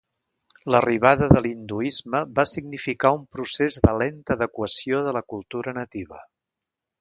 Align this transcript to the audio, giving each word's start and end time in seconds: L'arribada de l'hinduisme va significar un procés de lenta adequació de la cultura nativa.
L'arribada 0.75 1.27
de 1.33 1.43
l'hinduisme 1.45 2.21
va 2.39 2.45
significar 2.53 3.11
un 3.19 3.21
procés 3.37 3.77
de 3.85 3.93
lenta 4.05 4.35
adequació 4.39 5.03
de 5.09 5.15
la 5.19 5.23
cultura 5.35 5.77
nativa. 5.81 6.25